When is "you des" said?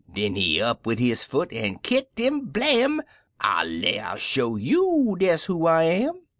4.55-5.37